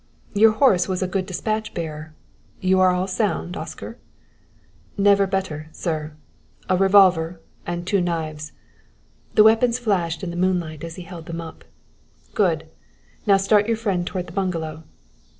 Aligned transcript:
"Your 0.33 0.53
horse 0.53 0.87
was 0.87 1.03
a 1.03 1.07
good 1.07 1.27
despatch 1.27 1.75
bearer. 1.75 2.15
You 2.59 2.79
are 2.79 2.89
all 2.89 3.05
sound, 3.05 3.55
Oscar?" 3.55 3.99
"Never 4.97 5.27
better, 5.27 5.69
sir. 5.73 6.13
A 6.67 6.75
revolver 6.75 7.39
and 7.67 7.85
two 7.85 8.01
knives" 8.01 8.51
the 9.35 9.43
weapons 9.43 9.77
flashed 9.77 10.23
in 10.23 10.31
the 10.31 10.35
moonlight 10.37 10.83
as 10.83 10.95
he 10.95 11.03
held 11.03 11.27
them 11.27 11.39
up. 11.39 11.65
"Good! 12.33 12.65
Now 13.27 13.37
start 13.37 13.67
your 13.67 13.77
friend 13.77 14.07
toward 14.07 14.25
the 14.25 14.33
bungalow." 14.33 14.85